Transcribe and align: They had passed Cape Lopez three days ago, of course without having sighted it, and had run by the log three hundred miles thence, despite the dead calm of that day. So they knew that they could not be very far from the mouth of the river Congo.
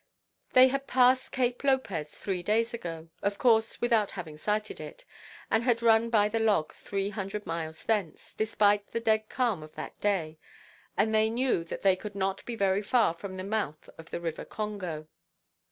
They 0.53 0.69
had 0.69 0.87
passed 0.87 1.31
Cape 1.31 1.63
Lopez 1.63 2.09
three 2.11 2.41
days 2.41 2.73
ago, 2.73 3.09
of 3.21 3.37
course 3.37 3.79
without 3.79 4.09
having 4.17 4.35
sighted 4.35 4.79
it, 4.79 5.05
and 5.51 5.63
had 5.63 5.83
run 5.83 6.09
by 6.09 6.27
the 6.27 6.39
log 6.39 6.73
three 6.73 7.09
hundred 7.11 7.45
miles 7.45 7.83
thence, 7.83 8.33
despite 8.33 8.87
the 8.87 8.99
dead 8.99 9.29
calm 9.29 9.61
of 9.61 9.75
that 9.75 9.99
day. 10.01 10.39
So 10.99 11.05
they 11.05 11.29
knew 11.29 11.63
that 11.65 11.83
they 11.83 11.95
could 11.95 12.15
not 12.15 12.43
be 12.45 12.55
very 12.55 12.81
far 12.81 13.13
from 13.13 13.35
the 13.35 13.43
mouth 13.43 13.89
of 13.99 14.09
the 14.09 14.19
river 14.19 14.43
Congo. 14.43 15.07